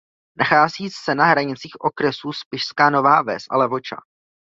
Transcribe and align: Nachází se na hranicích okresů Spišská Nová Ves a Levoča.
Nachází 0.37 0.89
se 0.89 1.15
na 1.15 1.25
hranicích 1.25 1.75
okresů 1.79 2.31
Spišská 2.33 2.89
Nová 2.89 3.21
Ves 3.21 3.43
a 3.49 3.57
Levoča. 3.57 3.95